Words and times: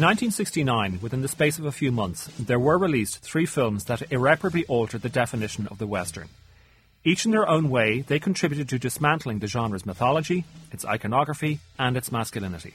In 0.00 0.06
1969, 0.06 1.00
within 1.02 1.20
the 1.20 1.28
space 1.28 1.58
of 1.58 1.66
a 1.66 1.70
few 1.70 1.92
months, 1.92 2.28
there 2.38 2.58
were 2.58 2.78
released 2.78 3.18
three 3.18 3.44
films 3.44 3.84
that 3.84 4.10
irreparably 4.10 4.64
altered 4.64 5.02
the 5.02 5.10
definition 5.10 5.66
of 5.66 5.76
the 5.76 5.86
Western. 5.86 6.30
Each 7.04 7.26
in 7.26 7.32
their 7.32 7.46
own 7.46 7.68
way, 7.68 8.00
they 8.00 8.18
contributed 8.18 8.66
to 8.70 8.78
dismantling 8.78 9.40
the 9.40 9.46
genre's 9.46 9.84
mythology, 9.84 10.46
its 10.72 10.86
iconography, 10.86 11.60
and 11.78 11.98
its 11.98 12.10
masculinity. 12.10 12.72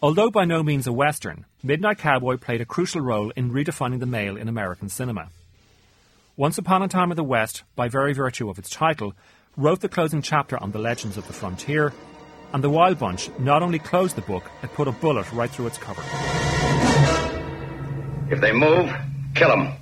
Although 0.00 0.30
by 0.30 0.46
no 0.46 0.62
means 0.62 0.86
a 0.86 0.90
Western, 0.90 1.44
Midnight 1.62 1.98
Cowboy 1.98 2.38
played 2.38 2.62
a 2.62 2.64
crucial 2.64 3.02
role 3.02 3.28
in 3.36 3.50
redefining 3.50 4.00
the 4.00 4.06
male 4.06 4.38
in 4.38 4.48
American 4.48 4.88
cinema. 4.88 5.28
Once 6.34 6.56
Upon 6.56 6.82
a 6.82 6.88
Time 6.88 7.10
in 7.10 7.18
the 7.18 7.22
West, 7.22 7.62
by 7.76 7.88
very 7.88 8.14
virtue 8.14 8.48
of 8.48 8.58
its 8.58 8.70
title, 8.70 9.12
wrote 9.58 9.80
the 9.80 9.88
closing 9.90 10.22
chapter 10.22 10.56
on 10.56 10.70
the 10.70 10.78
legends 10.78 11.18
of 11.18 11.26
the 11.26 11.34
frontier, 11.34 11.92
and 12.52 12.64
The 12.64 12.70
Wild 12.70 12.98
Bunch 12.98 13.30
not 13.38 13.62
only 13.62 13.78
closed 13.78 14.16
the 14.16 14.22
book, 14.22 14.50
it 14.62 14.72
put 14.72 14.88
a 14.88 14.92
bullet 14.92 15.30
right 15.32 15.50
through 15.50 15.66
its 15.66 15.78
cover. 15.78 16.02
If 18.30 18.40
they 18.40 18.52
move, 18.52 18.90
kill 19.34 19.48
them. 19.48 19.72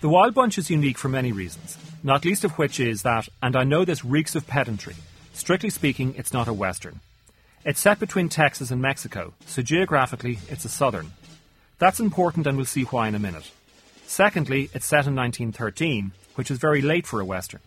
The 0.00 0.08
Wild 0.08 0.34
Bunch 0.34 0.58
is 0.58 0.68
unique 0.68 0.98
for 0.98 1.08
many 1.08 1.30
reasons, 1.30 1.78
not 2.02 2.24
least 2.24 2.42
of 2.42 2.58
which 2.58 2.80
is 2.80 3.02
that, 3.02 3.28
and 3.40 3.54
I 3.54 3.62
know 3.62 3.84
this 3.84 4.04
reeks 4.04 4.34
of 4.34 4.48
pedantry, 4.48 4.96
strictly 5.32 5.70
speaking, 5.70 6.14
it's 6.16 6.32
not 6.32 6.48
a 6.48 6.52
Western. 6.52 6.98
It's 7.64 7.78
set 7.78 8.00
between 8.00 8.28
Texas 8.28 8.72
and 8.72 8.82
Mexico, 8.82 9.32
so 9.46 9.62
geographically, 9.62 10.40
it's 10.48 10.64
a 10.64 10.68
Southern. 10.68 11.12
That's 11.82 11.98
important, 11.98 12.46
and 12.46 12.56
we'll 12.56 12.66
see 12.66 12.84
why 12.84 13.08
in 13.08 13.16
a 13.16 13.18
minute. 13.18 13.50
Secondly, 14.06 14.70
it's 14.72 14.86
set 14.86 15.08
in 15.08 15.16
1913, 15.16 16.12
which 16.36 16.48
is 16.48 16.58
very 16.58 16.80
late 16.80 17.08
for 17.08 17.18
a 17.18 17.24
Western. 17.24 17.58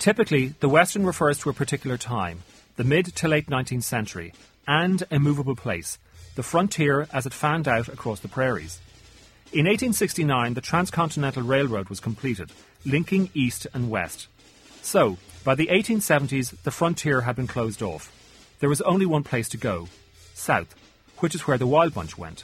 Typically, 0.00 0.48
the 0.58 0.68
Western 0.68 1.06
refers 1.06 1.38
to 1.38 1.48
a 1.48 1.52
particular 1.52 1.96
time, 1.96 2.40
the 2.74 2.82
mid 2.82 3.14
to 3.14 3.28
late 3.28 3.46
19th 3.46 3.84
century, 3.84 4.34
and 4.66 5.04
a 5.12 5.20
movable 5.20 5.54
place, 5.54 5.98
the 6.34 6.42
frontier 6.42 7.06
as 7.12 7.24
it 7.24 7.32
fanned 7.32 7.68
out 7.68 7.86
across 7.86 8.18
the 8.18 8.26
prairies. 8.26 8.80
In 9.52 9.66
1869, 9.66 10.54
the 10.54 10.60
Transcontinental 10.60 11.44
Railroad 11.44 11.88
was 11.88 12.00
completed, 12.00 12.50
linking 12.84 13.30
east 13.32 13.68
and 13.72 13.90
west. 13.90 14.26
So, 14.82 15.18
by 15.44 15.54
the 15.54 15.68
1870s, 15.68 16.60
the 16.64 16.72
frontier 16.72 17.20
had 17.20 17.36
been 17.36 17.46
closed 17.46 17.80
off. 17.80 18.10
There 18.58 18.68
was 18.68 18.80
only 18.80 19.06
one 19.06 19.22
place 19.22 19.48
to 19.50 19.56
go 19.56 19.86
south, 20.34 20.74
which 21.18 21.36
is 21.36 21.46
where 21.46 21.58
the 21.58 21.68
Wild 21.68 21.94
Bunch 21.94 22.18
went. 22.18 22.42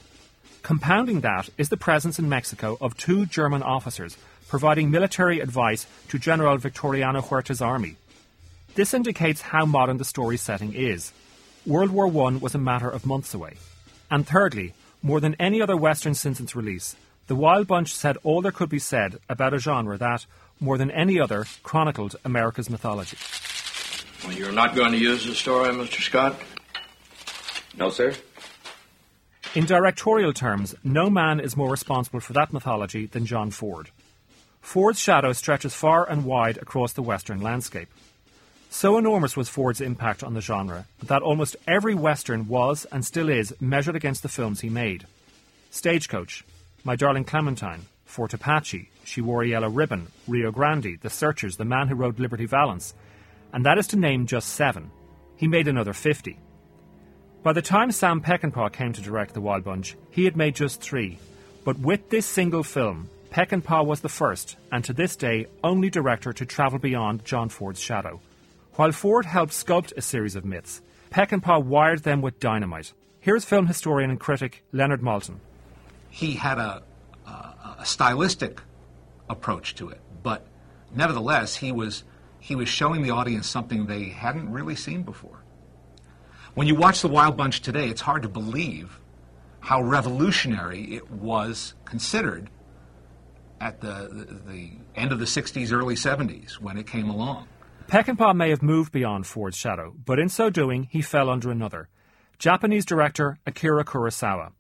Compounding 0.63 1.21
that 1.21 1.49
is 1.57 1.69
the 1.69 1.77
presence 1.77 2.19
in 2.19 2.29
Mexico 2.29 2.77
of 2.81 2.97
two 2.97 3.27
German 3.27 3.63
officers 3.63 4.17
providing 4.49 4.91
military 4.91 5.41
advice 5.41 5.87
to 6.09 6.19
General 6.19 6.57
Victoriano 6.57 7.21
Huerta's 7.21 7.61
army. 7.61 7.97
This 8.75 8.95
indicates 8.95 9.41
how 9.41 9.67
modern 9.67 9.99
the 9.99 10.05
story's 10.05 10.43
setting 10.43 10.73
is. 10.75 11.13
World 11.67 11.91
War 11.91 12.07
I 12.07 12.37
was 12.39 12.55
a 12.55 12.59
matter 12.59 12.89
of 12.89 13.07
months 13.07 13.35
away. 13.35 13.57
And 14.11 14.27
thirdly, 14.27 14.75
more 15.03 15.21
than 15.21 15.37
any 15.39 15.61
other 15.61 15.77
Western 15.77 16.15
since 16.15 16.41
its 16.41 16.57
release, 16.57 16.97
The 17.27 17.37
Wild 17.37 17.67
Bunch 17.67 17.95
said 17.95 18.17
all 18.23 18.41
there 18.41 18.53
could 18.53 18.71
be 18.71 18.79
said 18.79 19.19
about 19.29 19.53
a 19.53 19.59
genre 19.59 19.99
that, 19.99 20.25
more 20.61 20.79
than 20.79 20.91
any 20.91 21.21
other, 21.21 21.45
chronicled 21.63 22.17
America's 22.25 22.71
mythology. 22.71 23.19
Well, 24.25 24.37
you're 24.37 24.53
not 24.53 24.75
going 24.75 24.93
to 24.93 24.99
use 24.99 25.27
the 25.27 25.35
story, 25.35 25.69
Mr. 25.75 26.01
Scott? 26.01 26.41
No, 27.77 27.91
sir. 27.91 28.15
In 29.55 29.65
directorial 29.65 30.35
terms, 30.35 30.75
no 30.85 31.09
man 31.09 31.41
is 31.41 31.57
more 31.57 31.71
responsible 31.71 32.21
for 32.21 32.35
that 32.35 32.53
mythology 32.53 33.07
than 33.07 33.25
John 33.25 33.51
Ford. 33.51 33.91
Ford's 34.61 35.01
shadow 35.01 35.33
stretches 35.33 35.75
far 35.75 36.09
and 36.09 36.27
wide 36.27 36.59
across 36.59 36.93
the 36.93 37.03
Western 37.03 37.41
landscape. 37.41 37.89
So 38.69 38.99
enormous 38.99 39.39
was 39.39 39.49
Ford's 39.49 39.81
impact 39.81 40.23
on 40.23 40.35
the 40.35 40.43
genre 40.43 40.85
that 41.03 41.23
almost 41.23 41.57
every 41.67 41.95
Western 41.95 42.47
was 42.47 42.85
and 42.93 43.05
still 43.07 43.31
is 43.31 43.55
measured 43.59 43.97
against 43.97 44.23
the 44.23 44.29
films 44.29 44.61
he 44.61 44.69
made. 44.69 45.07
Stagecoach, 45.71 46.45
My 46.85 46.95
Darling 46.95 47.25
Clementine, 47.25 47.87
Fort 48.05 48.35
Apache, 48.35 48.91
She 49.03 49.23
Wore 49.23 49.43
a 49.43 49.49
Yellow 49.49 49.71
Ribbon, 49.71 50.09
Rio 50.27 50.53
Grande, 50.53 50.99
The 51.01 51.11
Searchers, 51.11 51.57
The 51.57 51.65
Man 51.65 51.89
Who 51.89 51.95
Rode 51.95 52.21
Liberty 52.21 52.45
Valance, 52.45 52.93
and 53.55 53.65
that 53.65 53.79
is 53.79 53.87
to 53.89 53.97
name 53.97 54.27
just 54.27 54.51
seven. 54.51 54.91
He 55.37 55.49
made 55.49 55.69
another 55.69 55.95
50. 55.95 56.39
By 57.41 57.53
the 57.53 57.63
time 57.63 57.93
Sam 57.93 58.21
Peckinpah 58.21 58.73
came 58.73 58.93
to 58.93 59.01
direct 59.01 59.33
The 59.33 59.41
Wild 59.41 59.63
Bunch, 59.63 59.97
he 60.11 60.25
had 60.25 60.37
made 60.37 60.57
just 60.57 60.81
three. 60.81 61.19
But 61.65 61.79
with 61.79 62.11
this 62.11 62.27
single 62.27 62.65
film, 62.65 63.09
Peckinpah 63.31 63.87
was 63.87 64.01
the 64.01 64.09
first, 64.09 64.57
and 64.73 64.85
to 64.85 64.93
this 64.93 65.15
day, 65.15 65.47
only 65.63 65.89
director 65.89 66.33
to 66.33 66.45
travel 66.45 66.81
beyond 66.81 67.25
John 67.25 67.49
Ford's 67.49 67.81
shadow. 67.81 68.21
While 68.75 68.91
Ford 68.91 69.25
helped 69.25 69.53
sculpt 69.53 69.93
a 69.97 70.03
series 70.03 70.35
of 70.35 70.45
myths, 70.45 70.83
Peckinpah 71.11 71.63
wired 71.63 72.03
them 72.03 72.23
with 72.23 72.41
dynamite. 72.41 72.93
Here's 73.21 73.45
film 73.45 73.69
historian 73.69 74.11
and 74.11 74.19
critic 74.19 74.65
Leonard 74.73 75.01
Maltin. 75.01 75.37
He 76.11 76.33
had 76.35 76.59
a, 76.59 76.83
a, 77.25 77.31
a 77.79 77.85
stylistic 77.87 78.61
approach 79.31 79.77
to 79.77 79.91
it, 79.91 80.01
but 80.25 80.45
nevertheless, 80.93 81.55
he 81.55 81.71
was, 81.71 82.03
he 82.41 82.57
was 82.57 82.69
showing 82.69 83.03
the 83.03 83.11
audience 83.11 83.47
something 83.47 83.87
they 83.87 84.07
hadn't 84.07 84.51
really 84.51 84.75
seen 84.75 85.03
before. 85.03 85.45
When 86.59 86.67
you 86.67 86.75
watch 86.75 87.03
The 87.03 87.09
Wild 87.09 87.37
Bunch 87.37 87.61
today, 87.61 87.89
it's 87.89 88.01
hard 88.01 88.23
to 88.23 88.29
believe 88.29 88.99
how 89.61 89.81
revolutionary 89.81 90.93
it 90.97 91.09
was 91.09 91.75
considered 91.85 92.51
at 93.61 93.81
the, 93.81 94.09
the, 94.11 94.53
the 94.53 94.71
end 94.97 95.13
of 95.13 95.21
the 95.21 95.25
60s, 95.25 95.73
early 95.73 95.95
70s 95.95 96.55
when 96.55 96.77
it 96.77 96.85
came 96.85 97.11
along. 97.11 97.47
Peckinpah 97.87 98.35
may 98.35 98.51
have 98.51 98.61
moved 98.61 98.91
beyond 98.91 99.25
Ford's 99.25 99.57
shadow, 99.57 99.95
but 100.05 100.19
in 100.19 100.29
so 100.29 100.51
doing, 100.51 100.89
he 100.91 101.01
fell 101.01 101.31
under 101.31 101.53
another 101.53 101.91
Japanese 102.41 102.85
director 102.85 103.39
Akira 103.47 103.85
Kurosawa. 103.85 104.51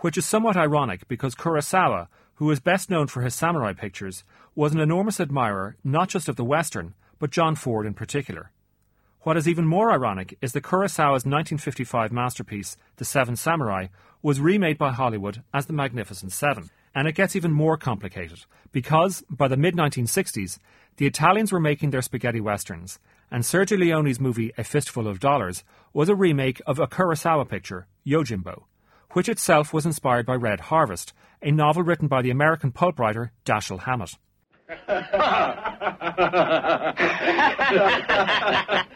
Which 0.00 0.18
is 0.18 0.26
somewhat 0.26 0.58
ironic 0.58 1.08
because 1.08 1.34
Kurosawa, 1.34 2.08
who 2.34 2.50
is 2.50 2.60
best 2.60 2.90
known 2.90 3.06
for 3.06 3.22
his 3.22 3.34
samurai 3.34 3.72
pictures, 3.72 4.24
was 4.54 4.74
an 4.74 4.80
enormous 4.80 5.18
admirer 5.18 5.78
not 5.84 6.10
just 6.10 6.28
of 6.28 6.36
the 6.36 6.44
Western, 6.44 6.92
but 7.18 7.30
John 7.30 7.54
Ford 7.54 7.86
in 7.86 7.94
particular. 7.94 8.50
What 9.22 9.36
is 9.36 9.46
even 9.46 9.66
more 9.66 9.92
ironic 9.92 10.38
is 10.40 10.52
that 10.52 10.62
Kurosawa's 10.62 11.26
1955 11.26 12.10
masterpiece, 12.10 12.78
The 12.96 13.04
Seven 13.04 13.36
Samurai, 13.36 13.88
was 14.22 14.40
remade 14.40 14.78
by 14.78 14.92
Hollywood 14.92 15.42
as 15.52 15.66
The 15.66 15.74
Magnificent 15.74 16.32
Seven. 16.32 16.70
And 16.94 17.06
it 17.06 17.16
gets 17.16 17.36
even 17.36 17.52
more 17.52 17.76
complicated 17.76 18.46
because, 18.72 19.22
by 19.28 19.46
the 19.46 19.58
mid 19.58 19.76
1960s, 19.76 20.58
the 20.96 21.06
Italians 21.06 21.52
were 21.52 21.60
making 21.60 21.90
their 21.90 22.00
spaghetti 22.00 22.40
westerns, 22.40 22.98
and 23.30 23.44
Sergio 23.44 23.78
Leone's 23.78 24.20
movie 24.20 24.52
A 24.56 24.64
Fistful 24.64 25.06
of 25.06 25.20
Dollars 25.20 25.64
was 25.92 26.08
a 26.08 26.14
remake 26.14 26.62
of 26.66 26.78
a 26.78 26.86
Kurosawa 26.86 27.46
picture, 27.46 27.86
Yojimbo, 28.06 28.62
which 29.10 29.28
itself 29.28 29.74
was 29.74 29.84
inspired 29.84 30.24
by 30.24 30.34
Red 30.34 30.60
Harvest, 30.60 31.12
a 31.42 31.50
novel 31.50 31.82
written 31.82 32.08
by 32.08 32.22
the 32.22 32.30
American 32.30 32.72
pulp 32.72 32.98
writer 32.98 33.32
Dashiell 33.44 33.80
Hammett. 33.80 34.16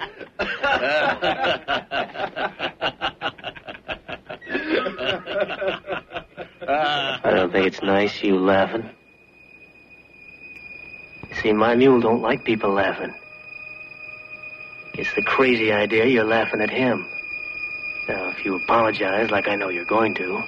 I 6.66 7.20
don't 7.24 7.52
think 7.52 7.66
it's 7.66 7.82
nice 7.82 8.22
you 8.22 8.38
laughing. 8.38 8.88
See, 11.42 11.52
my 11.52 11.74
mule 11.74 12.00
don't 12.00 12.22
like 12.22 12.44
people 12.44 12.70
laughing. 12.70 13.14
It's 14.94 15.12
the 15.14 15.22
crazy 15.22 15.72
idea 15.72 16.06
you're 16.06 16.24
laughing 16.24 16.60
at 16.60 16.70
him. 16.70 17.06
Now, 18.08 18.28
if 18.28 18.44
you 18.44 18.56
apologize 18.56 19.30
like 19.30 19.48
I 19.48 19.56
know 19.56 19.68
you're 19.70 19.84
going 19.86 20.14
to, 20.14 20.42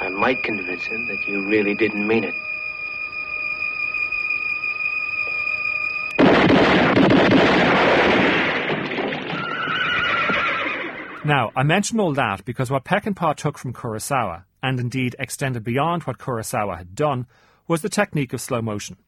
I 0.00 0.08
might 0.08 0.42
convince 0.42 0.84
him 0.84 1.06
that 1.08 1.26
you 1.28 1.46
really 1.46 1.74
didn't 1.74 2.06
mean 2.06 2.24
it. 2.24 2.34
Now, 11.26 11.52
I 11.56 11.62
mention 11.62 12.00
all 12.00 12.12
that 12.12 12.44
because 12.44 12.70
what 12.70 12.84
Peckinpah 12.84 13.36
took 13.36 13.56
from 13.56 13.72
Kurosawa, 13.72 14.44
and 14.62 14.78
indeed 14.78 15.16
extended 15.18 15.64
beyond 15.64 16.02
what 16.02 16.18
Kurosawa 16.18 16.76
had 16.76 16.94
done, 16.94 17.26
was 17.66 17.80
the 17.80 17.88
technique 17.88 18.34
of 18.34 18.42
slow 18.42 18.60
motion. 18.60 18.98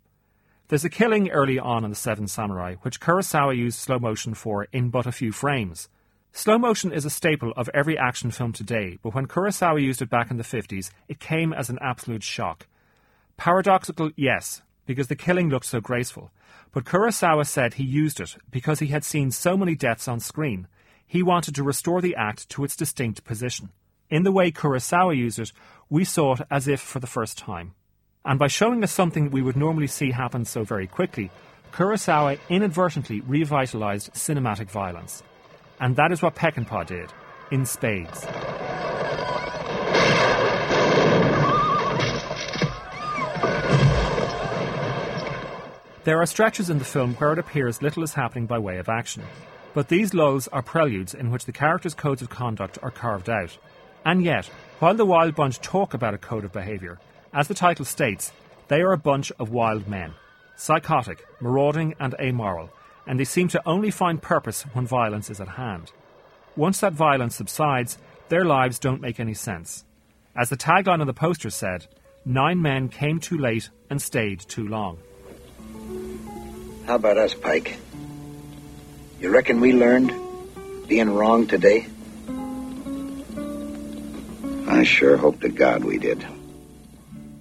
There's 0.68 0.86
a 0.86 0.88
killing 0.88 1.28
early 1.28 1.58
on 1.58 1.84
in 1.84 1.90
The 1.90 1.96
Seven 1.96 2.26
Samurai, 2.26 2.76
which 2.80 3.00
Kurosawa 3.00 3.54
used 3.54 3.78
slow 3.78 3.98
motion 3.98 4.32
for 4.32 4.66
in 4.72 4.88
but 4.88 5.04
a 5.04 5.12
few 5.12 5.30
frames. 5.30 5.90
Slow 6.32 6.56
motion 6.56 6.90
is 6.90 7.04
a 7.04 7.10
staple 7.10 7.52
of 7.54 7.68
every 7.74 7.98
action 7.98 8.30
film 8.30 8.54
today, 8.54 8.98
but 9.02 9.14
when 9.14 9.26
Kurosawa 9.26 9.82
used 9.82 10.00
it 10.00 10.08
back 10.08 10.30
in 10.30 10.38
the 10.38 10.42
50s, 10.42 10.90
it 11.08 11.20
came 11.20 11.52
as 11.52 11.68
an 11.68 11.78
absolute 11.82 12.22
shock. 12.22 12.66
Paradoxical, 13.36 14.10
yes, 14.16 14.62
because 14.86 15.08
the 15.08 15.16
killing 15.16 15.50
looked 15.50 15.66
so 15.66 15.82
graceful, 15.82 16.30
but 16.72 16.84
Kurosawa 16.84 17.46
said 17.46 17.74
he 17.74 17.84
used 17.84 18.20
it 18.20 18.38
because 18.50 18.78
he 18.78 18.86
had 18.86 19.04
seen 19.04 19.30
so 19.30 19.54
many 19.54 19.74
deaths 19.74 20.08
on 20.08 20.18
screen 20.18 20.66
he 21.06 21.22
wanted 21.22 21.54
to 21.54 21.62
restore 21.62 22.00
the 22.00 22.16
act 22.16 22.48
to 22.50 22.64
its 22.64 22.76
distinct 22.76 23.24
position. 23.24 23.70
In 24.10 24.22
the 24.22 24.32
way 24.32 24.50
Kurosawa 24.50 25.16
used 25.16 25.38
it, 25.38 25.52
we 25.88 26.04
saw 26.04 26.34
it 26.34 26.42
as 26.50 26.68
if 26.68 26.80
for 26.80 27.00
the 27.00 27.06
first 27.06 27.38
time. 27.38 27.74
And 28.24 28.38
by 28.38 28.48
showing 28.48 28.82
us 28.82 28.92
something 28.92 29.30
we 29.30 29.42
would 29.42 29.56
normally 29.56 29.86
see 29.86 30.10
happen 30.10 30.44
so 30.44 30.64
very 30.64 30.86
quickly, 30.86 31.30
Kurosawa 31.72 32.38
inadvertently 32.48 33.20
revitalized 33.20 34.12
cinematic 34.14 34.70
violence. 34.70 35.22
And 35.78 35.96
that 35.96 36.10
is 36.10 36.22
what 36.22 36.34
Peckinpah 36.34 36.86
did, 36.86 37.12
in 37.50 37.66
spades. 37.66 38.26
There 46.04 46.20
are 46.20 46.26
stretches 46.26 46.70
in 46.70 46.78
the 46.78 46.84
film 46.84 47.14
where 47.14 47.32
it 47.32 47.38
appears 47.40 47.82
little 47.82 48.04
is 48.04 48.14
happening 48.14 48.46
by 48.46 48.60
way 48.60 48.78
of 48.78 48.88
action, 48.88 49.24
but 49.76 49.88
these 49.88 50.14
lulls 50.14 50.48
are 50.48 50.62
preludes 50.62 51.12
in 51.12 51.30
which 51.30 51.44
the 51.44 51.52
characters' 51.52 51.92
codes 51.92 52.22
of 52.22 52.30
conduct 52.30 52.78
are 52.82 52.90
carved 52.90 53.28
out. 53.28 53.58
And 54.06 54.24
yet, 54.24 54.46
while 54.78 54.94
the 54.94 55.04
Wild 55.04 55.34
Bunch 55.34 55.60
talk 55.60 55.92
about 55.92 56.14
a 56.14 56.18
code 56.18 56.46
of 56.46 56.52
behaviour, 56.52 56.98
as 57.34 57.46
the 57.46 57.52
title 57.52 57.84
states, 57.84 58.32
they 58.68 58.80
are 58.80 58.92
a 58.92 58.96
bunch 58.96 59.30
of 59.38 59.50
wild 59.50 59.86
men, 59.86 60.14
psychotic, 60.56 61.26
marauding, 61.40 61.94
and 62.00 62.14
amoral, 62.18 62.70
and 63.06 63.20
they 63.20 63.24
seem 63.26 63.48
to 63.48 63.62
only 63.68 63.90
find 63.90 64.22
purpose 64.22 64.62
when 64.72 64.86
violence 64.86 65.28
is 65.28 65.42
at 65.42 65.48
hand. 65.48 65.92
Once 66.56 66.80
that 66.80 66.94
violence 66.94 67.36
subsides, 67.36 67.98
their 68.30 68.46
lives 68.46 68.78
don't 68.78 69.02
make 69.02 69.20
any 69.20 69.34
sense. 69.34 69.84
As 70.34 70.48
the 70.48 70.56
tagline 70.56 71.02
on 71.02 71.06
the 71.06 71.12
poster 71.12 71.50
said, 71.50 71.86
nine 72.24 72.62
men 72.62 72.88
came 72.88 73.20
too 73.20 73.36
late 73.36 73.68
and 73.90 74.00
stayed 74.00 74.40
too 74.40 74.66
long. 74.66 74.96
How 76.86 76.94
about 76.94 77.18
us, 77.18 77.34
Pike? 77.34 77.76
You 79.18 79.30
reckon 79.30 79.60
we 79.60 79.72
learned 79.72 80.12
being 80.86 81.10
wrong 81.10 81.46
today? 81.46 81.86
I 84.68 84.84
sure 84.84 85.16
hope 85.16 85.40
to 85.40 85.48
God 85.48 85.84
we 85.84 85.98
did. 85.98 86.26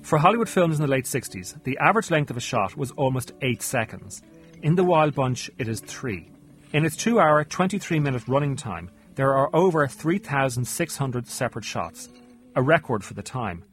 For 0.01 0.17
Hollywood 0.17 0.47
films 0.47 0.77
in 0.77 0.81
the 0.83 0.87
late 0.87 1.05
60s, 1.05 1.61
the 1.63 1.77
average 1.79 2.11
length 2.11 2.29
of 2.29 2.37
a 2.37 2.41
shot 2.41 2.77
was 2.77 2.91
almost 2.91 3.33
8 3.41 3.61
seconds. 3.61 4.21
In 4.61 4.75
The 4.75 4.83
Wild 4.83 5.15
Bunch, 5.15 5.51
it 5.57 5.67
is 5.67 5.81
3. 5.81 6.29
In 6.71 6.85
its 6.85 6.95
2 6.95 7.19
hour, 7.19 7.43
23 7.43 7.99
minute 7.99 8.27
running 8.27 8.55
time, 8.55 8.89
there 9.15 9.33
are 9.33 9.53
over 9.53 9.87
3,600 9.87 11.27
separate 11.27 11.65
shots, 11.65 12.09
a 12.55 12.61
record 12.61 13.03
for 13.03 13.15
the 13.15 13.23
time. 13.23 13.65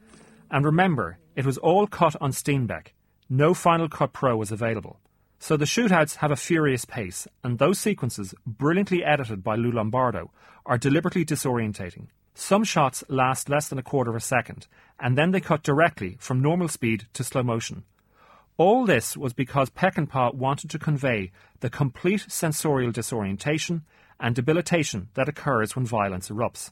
And 0.51 0.65
remember, 0.65 1.19
it 1.37 1.47
was 1.47 1.59
all 1.59 1.87
cut 1.87 2.17
on 2.21 2.33
Steenbeck. 2.33 2.89
No 3.29 3.55
Final 3.55 3.89
Cut 3.89 4.13
Pro 4.13 4.37
was 4.37 4.51
available. 4.51 4.99
So 5.43 5.56
the 5.56 5.65
shootouts 5.65 6.19
have 6.19 6.31
a 6.31 6.37
furious 6.37 6.85
pace, 6.85 7.27
and 7.43 7.59
those 7.59 7.81
sequences, 7.81 8.33
brilliantly 8.47 9.03
edited 9.03 9.43
by 9.43 9.56
Lou 9.56 9.73
Lombardo, 9.73 10.31
are 10.65 10.79
deliberately 10.79 11.25
disorientating. 11.25 12.06
Some 12.33 12.62
shots 12.62 13.03
last 13.09 13.49
less 13.49 13.67
than 13.67 13.77
a 13.77 13.83
quarter 13.83 14.11
of 14.11 14.17
a 14.17 14.21
second, 14.21 14.69
and 15.00 15.19
then 15.19 15.33
they 15.33 15.41
cut 15.41 15.65
directly 15.65 16.17
from 16.21 16.41
normal 16.41 16.69
speed 16.69 17.09
to 17.15 17.25
slow 17.25 17.43
motion. 17.43 17.83
All 18.56 18.87
this 18.87 19.17
was 19.17 19.33
because 19.33 19.69
Peckinpah 19.69 20.33
wanted 20.37 20.71
to 20.71 20.79
convey 20.79 21.33
the 21.59 21.69
complete 21.69 22.25
sensorial 22.29 22.93
disorientation 22.93 23.83
and 24.21 24.37
debilitation 24.37 25.09
that 25.15 25.29
occurs 25.29 25.75
when 25.75 25.85
violence 25.85 26.29
erupts. 26.29 26.71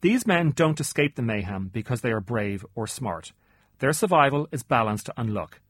These 0.00 0.26
men 0.26 0.50
don't 0.50 0.80
escape 0.80 1.14
the 1.14 1.22
mayhem 1.22 1.70
because 1.72 2.00
they 2.00 2.10
are 2.10 2.20
brave 2.20 2.66
or 2.74 2.88
smart. 2.88 3.32
Their 3.78 3.92
survival 3.92 4.48
is 4.50 4.64
balanced 4.64 5.08
on 5.16 5.32
luck. 5.32 5.60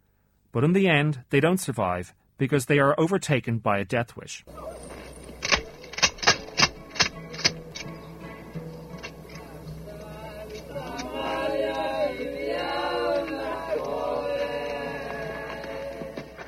But 0.56 0.64
in 0.64 0.72
the 0.72 0.88
end, 0.88 1.22
they 1.28 1.40
don't 1.40 1.60
survive 1.60 2.14
because 2.38 2.64
they 2.64 2.78
are 2.78 2.98
overtaken 2.98 3.58
by 3.58 3.76
a 3.76 3.84
death 3.84 4.16
wish. 4.16 4.42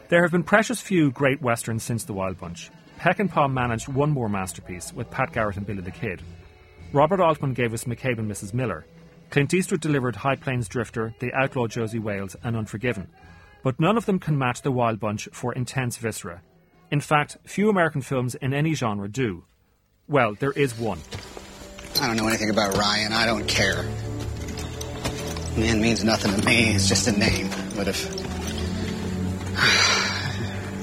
There 0.08 0.22
have 0.22 0.32
been 0.32 0.43
precious 0.43 0.81
few 0.81 1.10
great 1.10 1.43
westerns 1.43 1.82
since 1.82 2.05
The 2.05 2.14
Wild 2.14 2.38
Bunch. 2.38 2.70
Peckinpah 2.99 3.52
managed 3.52 3.88
one 3.88 4.10
more 4.10 4.31
masterpiece 4.31 4.90
with 4.90 5.10
Pat 5.10 5.34
Garrett 5.34 5.58
and 5.58 5.66
Billy 5.66 5.82
the 5.82 5.90
Kid. 5.90 6.22
Robert 6.94 7.20
Altman 7.20 7.52
gave 7.52 7.75
us 7.75 7.84
McCabe 7.84 8.19
and 8.19 8.31
Mrs. 8.31 8.55
Miller. 8.55 8.87
Clint 9.28 9.52
Eastwood 9.52 9.82
delivered 9.82 10.16
High 10.16 10.37
Plains 10.37 10.66
Drifter, 10.66 11.14
The 11.19 11.34
Outlaw 11.34 11.66
Josey 11.66 11.99
Wales, 11.99 12.37
and 12.43 12.56
Unforgiven 12.56 13.06
but 13.62 13.81
none 13.81 13.96
of 13.96 14.06
them 14.06 14.19
can 14.19 14.38
match 14.38 14.62
The 14.62 14.72
Wild 14.72 15.00
Bunch 15.00 15.28
for 15.32 15.52
intense 15.52 15.96
viscera. 15.96 16.43
In 16.90 17.00
fact, 17.00 17.37
few 17.44 17.69
American 17.69 18.00
films 18.00 18.34
in 18.34 18.55
any 18.55 18.75
genre 18.75 19.08
do. 19.08 19.44
Well, 20.08 20.34
there 20.34 20.52
is 20.52 20.78
one. 20.78 21.00
I 22.00 22.06
don't 22.06 22.16
know 22.16 22.28
anything 22.28 22.50
about 22.50 22.76
Ryan. 22.76 23.12
I 23.12 23.26
don't 23.26 23.46
care. 23.46 23.82
Man 25.56 25.82
means 25.82 26.05
nothing 26.05 26.34
to 26.34 26.46
me. 26.46 26.75
It's 26.75 26.88
just 26.88 27.08
a 27.08 27.12
name. 27.12 27.50
But 27.76 27.88
if. 27.88 28.25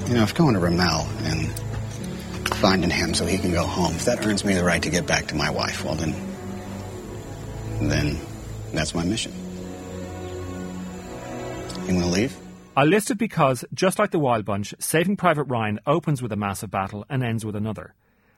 You 0.06 0.14
know, 0.14 0.22
if 0.22 0.36
going 0.36 0.54
to 0.54 0.60
Ramelle 0.60 1.04
and 1.24 2.48
finding 2.58 2.90
him 2.90 3.12
so 3.12 3.26
he 3.26 3.38
can 3.38 3.50
go 3.50 3.66
home, 3.66 3.92
if 3.96 4.04
that 4.04 4.24
earns 4.24 4.44
me 4.44 4.54
the 4.54 4.62
right 4.62 4.80
to 4.80 4.88
get 4.88 5.04
back 5.04 5.26
to 5.26 5.34
my 5.34 5.50
wife, 5.50 5.82
well, 5.82 5.96
then. 5.96 6.14
Then 7.80 8.20
that's 8.72 8.94
my 8.94 9.04
mission. 9.04 9.32
You 11.88 11.94
want 11.94 12.04
to 12.04 12.10
leave? 12.12 12.45
I 12.78 12.84
list 12.84 13.10
it 13.10 13.16
because, 13.16 13.64
just 13.72 13.98
like 13.98 14.10
the 14.10 14.18
Wild 14.18 14.44
Bunch, 14.44 14.74
Saving 14.78 15.16
Private 15.16 15.44
Ryan 15.44 15.80
opens 15.86 16.20
with 16.20 16.30
a 16.30 16.36
massive 16.36 16.70
battle 16.70 17.06
and 17.08 17.24
ends 17.24 17.42
with 17.42 17.56
another. 17.56 17.94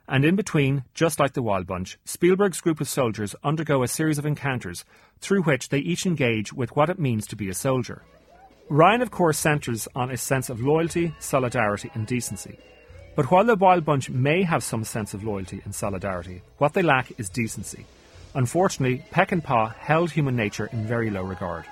And 0.06 0.24
in 0.24 0.36
between, 0.36 0.84
just 0.94 1.18
like 1.18 1.32
the 1.32 1.42
Wild 1.42 1.66
Bunch, 1.66 1.98
Spielberg's 2.04 2.60
group 2.60 2.80
of 2.80 2.88
soldiers 2.88 3.34
undergo 3.42 3.82
a 3.82 3.88
series 3.88 4.16
of 4.16 4.24
encounters 4.24 4.84
through 5.20 5.42
which 5.42 5.70
they 5.70 5.80
each 5.80 6.06
engage 6.06 6.52
with 6.52 6.76
what 6.76 6.88
it 6.88 7.00
means 7.00 7.26
to 7.26 7.34
be 7.34 7.48
a 7.48 7.52
soldier. 7.52 8.04
Ryan, 8.68 9.02
of 9.02 9.10
course, 9.10 9.38
centres 9.38 9.88
on 9.96 10.12
a 10.12 10.16
sense 10.16 10.48
of 10.48 10.60
loyalty, 10.60 11.12
solidarity, 11.18 11.90
and 11.94 12.06
decency. 12.06 12.60
But 13.16 13.32
while 13.32 13.44
the 13.44 13.56
Wild 13.56 13.84
Bunch 13.84 14.08
may 14.08 14.44
have 14.44 14.62
some 14.62 14.84
sense 14.84 15.14
of 15.14 15.24
loyalty 15.24 15.62
and 15.64 15.74
solidarity, 15.74 16.42
what 16.58 16.74
they 16.74 16.82
lack 16.82 17.10
is 17.18 17.28
decency. 17.28 17.86
Unfortunately, 18.36 19.04
Peckinpah 19.10 19.74
held 19.74 20.12
human 20.12 20.36
nature 20.36 20.66
in 20.72 20.86
very 20.86 21.10
low 21.10 21.24
regard. 21.24 21.64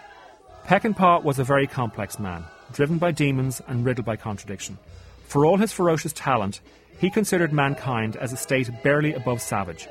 Peckinpah 0.64 1.22
was 1.22 1.38
a 1.38 1.44
very 1.44 1.68
complex 1.68 2.18
man, 2.18 2.44
driven 2.72 2.98
by 2.98 3.10
demons 3.12 3.60
and 3.66 3.84
riddled 3.84 4.06
by 4.06 4.16
contradiction. 4.16 4.78
For 5.26 5.44
all 5.44 5.56
his 5.56 5.72
ferocious 5.72 6.12
talent, 6.12 6.60
he 6.98 7.10
considered 7.10 7.52
mankind 7.52 8.16
as 8.16 8.32
a 8.32 8.36
state 8.36 8.70
barely 8.82 9.12
above 9.14 9.42
savage, 9.42 9.88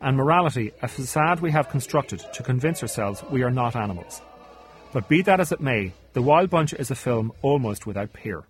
and 0.00 0.16
morality 0.16 0.72
a 0.82 0.88
facade 0.88 1.40
we 1.40 1.50
have 1.52 1.68
constructed 1.68 2.24
to 2.34 2.42
convince 2.42 2.82
ourselves 2.82 3.22
we 3.30 3.42
are 3.42 3.50
not 3.50 3.76
animals. 3.76 4.20
But 4.92 5.08
be 5.08 5.22
that 5.22 5.40
as 5.40 5.52
it 5.52 5.60
may, 5.60 5.92
The 6.12 6.22
Wild 6.22 6.50
Bunch 6.50 6.74
is 6.74 6.90
a 6.90 6.94
film 6.94 7.32
almost 7.40 7.86
without 7.86 8.12
peer. 8.12 8.44